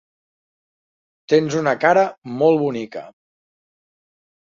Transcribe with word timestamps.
Tens 1.35 1.59
una 1.61 1.75
cara 1.85 2.07
molt 2.43 2.61
bonica. 2.65 3.07